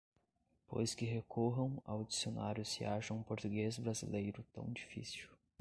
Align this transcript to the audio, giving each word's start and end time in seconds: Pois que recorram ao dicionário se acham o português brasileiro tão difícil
Pois 0.65 0.95
que 0.95 1.05
recorram 1.05 1.79
ao 1.85 2.03
dicionário 2.03 2.65
se 2.65 2.83
acham 2.83 3.19
o 3.19 3.23
português 3.23 3.77
brasileiro 3.77 4.43
tão 4.51 4.65
difícil 4.73 5.29